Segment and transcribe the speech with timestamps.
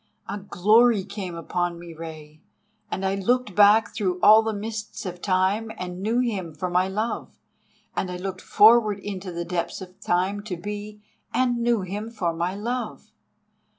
[0.27, 2.41] A glory came upon me, Rei,
[2.89, 6.87] and I looked back through all the mists of time and knew him for my
[6.87, 7.37] love,
[7.95, 12.33] and I looked forward into the depths of time to be and knew him for
[12.33, 13.11] my love.